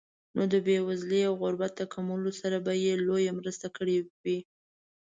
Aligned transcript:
نو 0.35 0.41
د 0.53 0.55
بېوزلۍ 0.65 1.21
او 1.29 1.33
غربت 1.41 1.71
د 1.77 1.81
کمولو 1.93 2.31
سره 2.41 2.57
به 2.65 2.73
یې 2.83 2.93
لویه 3.07 3.31
مرسته 3.39 3.67
کړې 3.77 3.97
وي. 4.23 4.39